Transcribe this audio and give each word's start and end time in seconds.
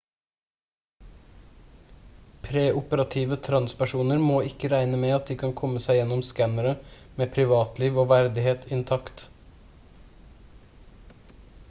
preoperative 2.45 3.37
transpersoner 3.47 4.23
må 4.29 4.39
ikke 4.47 4.71
regne 4.73 5.01
med 5.03 5.13
at 5.19 5.27
de 5.31 5.37
kan 5.43 5.53
komme 5.61 5.81
seg 5.85 5.99
gjennom 5.99 6.25
skannerne 6.31 6.75
med 7.21 7.33
privatliv 7.39 8.01
og 8.05 8.09
verdighet 8.17 8.65
intakt 8.79 9.27